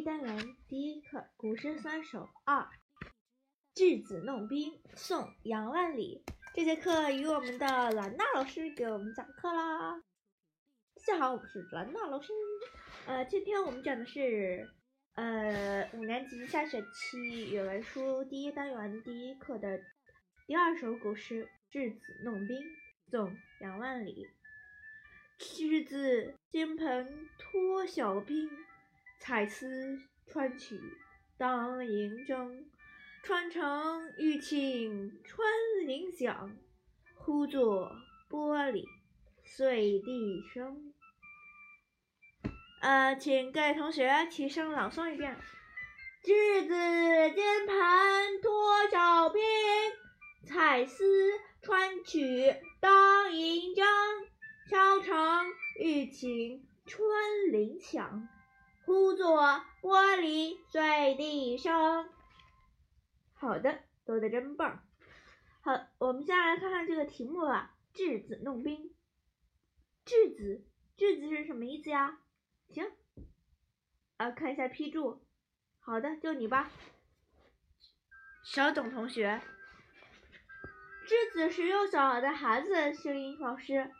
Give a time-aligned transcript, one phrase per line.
[0.00, 2.56] 一单元第一课《古诗三首二》
[3.74, 6.24] 稚子弄冰，宋·杨万里。
[6.54, 9.98] 这节课由我们的兰娜老师给我们讲课啦。
[9.98, 12.32] 大家好，我是兰娜老师。
[13.04, 14.66] 呃，今天我们讲的是
[15.16, 19.82] 呃五年级下学期语文书第一单元第一课的
[20.46, 22.58] 第二首古诗《稚子弄冰》，
[23.10, 23.28] 宋·
[23.60, 24.26] 杨万里。
[25.38, 28.48] 稚子金盆脱晓冰。
[29.20, 30.80] 彩丝穿取
[31.36, 32.64] 当银铮，
[33.22, 35.46] 穿成玉磬穿
[35.86, 36.56] 林响，
[37.14, 37.92] 忽作
[38.30, 38.86] 玻璃
[39.44, 40.94] 碎地声。
[42.80, 45.36] 呃，请各位同学齐声朗诵一遍：
[46.24, 49.42] 稚子金盆脱晓冰，
[50.46, 51.04] 彩丝
[51.60, 53.84] 穿取当银铮，
[54.70, 55.46] 敲成
[55.78, 57.06] 玉磬穿
[57.52, 58.26] 林响。
[58.90, 59.40] 呼作
[59.82, 62.10] 玻璃碎地声。
[63.34, 64.82] 好的，做的真棒。
[65.60, 67.76] 好，我们先来看看这个题目吧。
[67.94, 68.92] 稚子弄冰。
[70.04, 70.66] 稚子，
[70.98, 72.18] 稚子是什么意思呀？
[72.70, 72.90] 行，
[74.16, 75.24] 啊，看一下批注。
[75.78, 76.68] 好的，就你吧。
[78.42, 79.40] 小董同学。
[81.06, 83.92] 稚子是幼小的孩子，声音老师。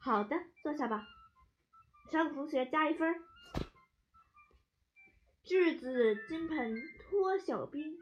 [0.00, 1.06] 好的，坐下吧。
[2.10, 3.22] 小董同学加一分。
[5.46, 7.98] 稚子金盆脱晓冰，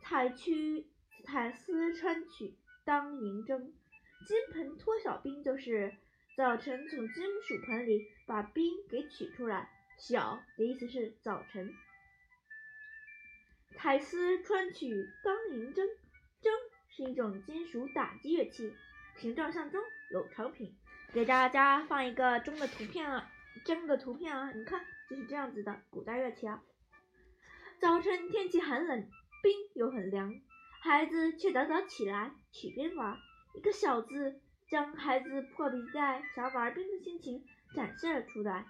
[0.00, 0.86] 彩曲
[1.24, 3.72] 彩丝穿取当银铮。
[4.24, 5.92] 金盆脱晓冰就是
[6.36, 9.68] 早晨从金属盆里把冰给取出来。
[9.98, 11.74] 晓的意思是早晨。
[13.76, 15.82] 彩丝穿取当银铮，
[16.40, 16.50] 铮
[16.88, 18.72] 是一种金属打击乐器，
[19.16, 20.72] 形状像钟，有长柄。
[21.12, 23.28] 给大家放一个钟的图片啊，
[23.64, 26.62] 钟的图片啊，你看就是这样子的古代乐器啊。
[27.80, 29.08] 早晨天气寒冷，
[29.40, 30.34] 冰又很凉，
[30.80, 33.16] 孩子却早早起来取冰玩。
[33.54, 37.44] 一个小字将孩子迫不及待想玩冰的心情
[37.74, 38.66] 展现了出来。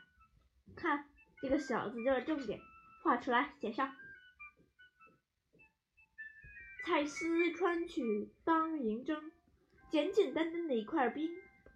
[0.76, 1.08] 看，
[1.40, 2.60] 这个小字就是重点，
[3.02, 3.96] 画出来写上。
[6.84, 9.30] 彩丝穿取当银铮，
[9.90, 11.30] 简简单单的一块冰，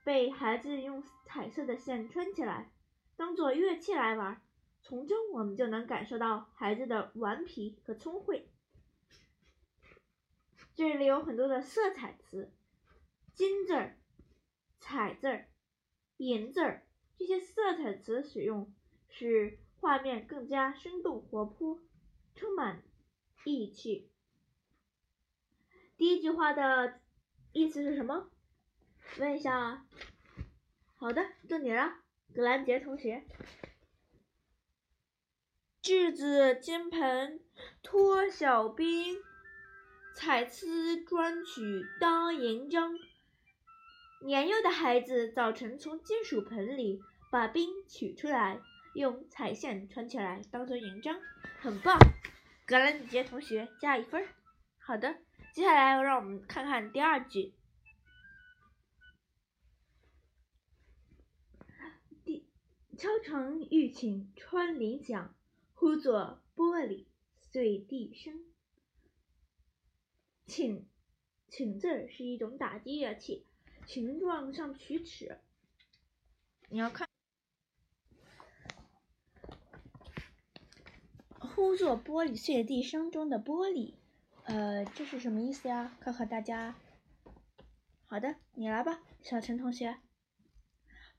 [0.04, 2.70] 被孩子用彩色的线穿起来，
[3.16, 4.42] 当做乐器来玩。
[4.92, 8.50] 从中我们就能感受到孩子的顽皮和聪慧。
[10.74, 12.52] 这里有很多的色彩词，
[13.32, 13.98] 金字儿、
[14.80, 15.48] 彩字儿、
[16.18, 16.86] 银字儿，
[17.16, 18.70] 这些色彩词使用
[19.08, 21.80] 使画面更加生动活泼，
[22.34, 22.82] 充满
[23.46, 24.10] 意趣。
[25.96, 27.00] 第一句话的
[27.52, 28.30] 意思是什么？
[29.18, 29.86] 问一下。
[30.96, 31.94] 好的，到你了，
[32.34, 33.24] 格兰杰同学。
[35.82, 37.40] 稚子金盆
[37.82, 39.16] 脱晓冰，
[40.14, 43.00] 彩丝穿取当银铮。
[44.24, 48.60] 年幼的孩子早晨从金属盆里把冰取出来，
[48.94, 51.18] 用彩线穿起来当做银铮，
[51.60, 51.98] 很棒！
[52.64, 54.24] 格兰杰同学加一分。
[54.78, 55.16] 好的，
[55.52, 57.54] 接下来让我们看看第二句。
[62.22, 62.46] 第
[62.96, 65.34] 敲成玉磬穿林响。
[65.82, 67.06] 呼作玻璃
[67.40, 68.44] 碎地声。
[70.46, 70.86] 请
[71.48, 73.44] 请字是一种打击乐器，
[73.84, 75.40] 形状像曲尺。
[76.68, 77.08] 你要看。
[81.40, 83.94] 呼作玻璃碎地声中的玻璃，
[84.44, 85.96] 呃，这是什么意思呀？
[86.00, 86.76] 考考大家。
[88.04, 89.98] 好的，你来吧，小陈同学。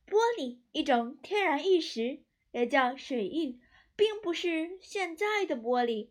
[0.07, 2.23] 玻璃，一种天然玉石，
[2.53, 3.59] 也叫水玉。
[3.95, 6.09] 并不是现在的玻璃，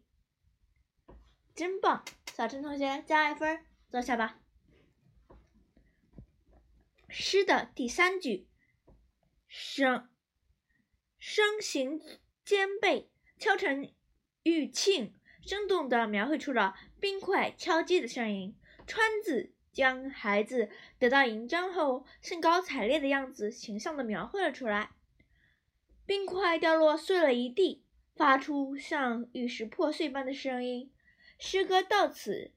[1.54, 2.04] 真棒！
[2.34, 4.41] 小陈同学加一分，坐下吧。
[7.09, 8.48] 诗的第三句，
[9.48, 10.09] 声
[11.18, 12.01] 声形
[12.45, 13.92] 兼备，敲成
[14.45, 15.12] 玉磬，
[15.45, 18.56] 生动地描绘出了冰块敲击的声音。
[18.86, 24.92] 川字将孩子得到银章后兴高采烈的样子形象地描绘了出来。
[26.04, 27.84] 冰块掉落碎了一地，
[28.15, 30.93] 发出像玉石破碎般的声音。
[31.39, 32.53] 诗歌到此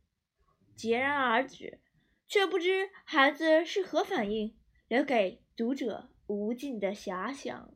[0.78, 1.80] 戛然而止，
[2.28, 4.58] 却不知孩子是何反应，
[4.88, 7.72] 留给读者无尽的遐想。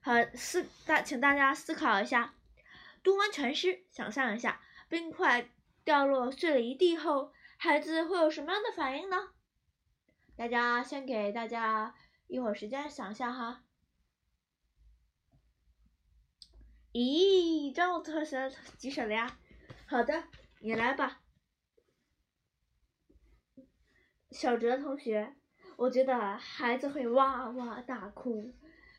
[0.00, 2.36] 好，思大，请大家思考一下，
[3.02, 5.50] 读完全诗，想象一下，冰块
[5.84, 9.30] 掉落碎了一地后，孩子会有什么样的反应呢？
[10.36, 11.94] 大家先给大家
[12.28, 13.64] 一会儿时间想一下哈。
[16.96, 19.38] 咦，张我同学举手了呀？
[19.86, 20.24] 好的，
[20.60, 21.20] 你来吧。
[24.30, 25.36] 小哲同学，
[25.76, 28.50] 我觉得孩子会哇哇大哭，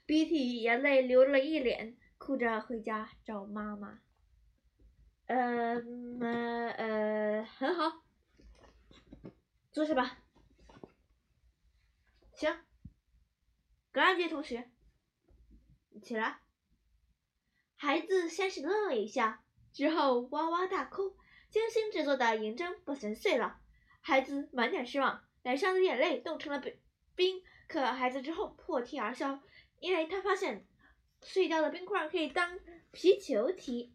[0.05, 3.99] 鼻涕眼泪流了一脸，哭着回家找妈妈。
[5.25, 5.81] 呃，
[6.77, 8.03] 呃，很好，
[9.71, 10.19] 坐下吧。
[12.35, 12.63] 行，
[13.91, 14.69] 格兰杰同学，
[16.03, 16.41] 起来。
[17.79, 21.15] 孩子先是愣了一下，之后哇哇大哭，
[21.51, 23.59] 精心制作的银针不小心碎了，
[24.01, 26.63] 孩子满脸失望，脸上的眼泪冻成了
[27.15, 27.43] 冰。
[27.67, 29.41] 可孩子之后破涕而笑，
[29.79, 30.65] 因为他发现
[31.21, 32.59] 碎掉的冰块可以当
[32.91, 33.93] 皮球踢，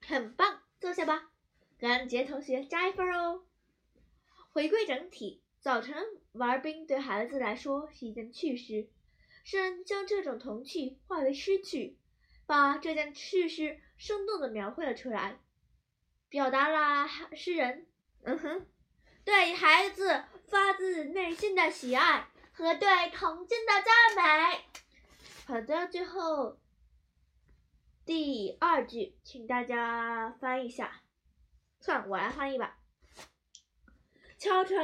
[0.00, 1.30] 很棒，坐下吧，
[1.78, 3.44] 格兰杰同学加一分哦。
[4.50, 5.94] 回归整体，早晨
[6.32, 8.88] 玩冰对孩子来说是一件趣事，
[9.44, 11.98] 诗人将这种童趣化为诗句。
[12.46, 15.38] 把这件趣事生动地描绘了出来，
[16.28, 17.86] 表达了诗人
[18.22, 18.66] 嗯哼
[19.24, 24.64] 对孩子发自内心的喜爱和对童真的赞美。
[25.46, 26.58] 好的，最后
[28.04, 31.02] 第二句，请大家翻译一下，
[31.80, 32.78] 算了，我来翻译吧。
[34.36, 34.76] 敲成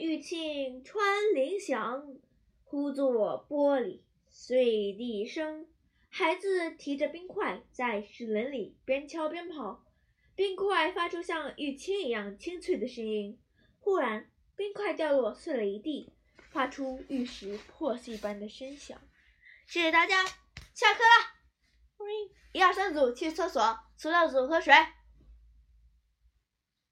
[0.00, 2.16] 玉磬穿林响，
[2.64, 5.68] 呼作玻璃碎地声。
[6.16, 9.84] 孩子提着冰块在石棱里边敲边跑，
[10.36, 13.36] 冰块发出像玉磬一样清脆的声音。
[13.80, 16.12] 忽然，冰块掉落，碎了一地，
[16.52, 18.96] 发出玉石破碎般的声响。
[19.66, 20.24] 谢谢大家，
[20.72, 21.34] 下课了。
[22.52, 24.72] 一二三组去厕所，塑料组喝水。